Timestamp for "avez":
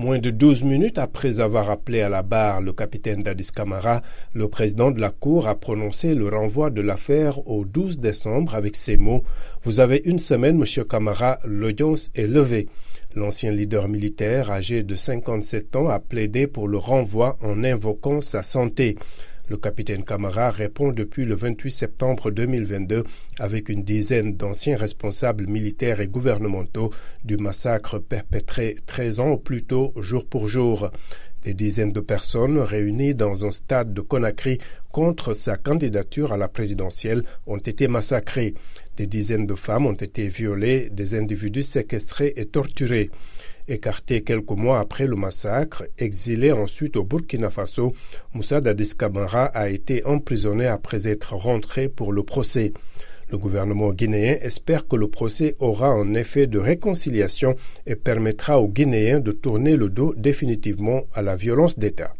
9.80-10.00